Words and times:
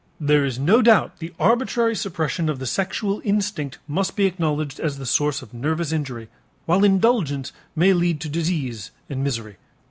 There 0.19 0.43
is 0.43 0.57
no 0.57 0.81
doubt 0.81 1.19
the 1.19 1.31
arbitrary 1.39 1.95
suppression 1.95 2.49
of 2.49 2.57
the 2.57 2.65
sexual 2.65 3.21
instinct 3.23 3.77
must 3.87 4.15
be 4.15 4.25
acknowledged 4.25 4.79
as 4.79 4.97
the 4.97 5.05
source 5.05 5.43
of 5.43 5.53
nervous 5.53 5.91
injury 5.91 6.27
while 6.65 6.83
indulgence 6.83 7.51
may 7.75 7.93
lead 7.93 8.19
to 8.21 8.27
disease 8.29 8.89
and 9.11 9.23
misery. 9.23 9.57